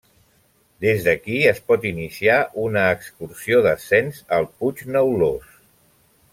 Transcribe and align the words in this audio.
Des 0.85 1.03
d'aquí 1.07 1.35
es 1.49 1.61
pot 1.67 1.85
iniciar 1.89 2.39
una 2.63 2.87
excursió 2.95 3.63
d'ascens 3.69 4.25
al 4.39 4.51
Puig 4.57 4.85
Neulós. 4.97 5.57